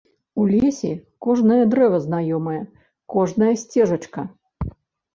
У 0.39 0.45
лесе 0.53 0.89
кожнае 1.25 1.59
дрэва 1.75 1.99
знаёмае, 2.07 2.59
кожная 3.17 3.55
сцежачка. 3.67 4.21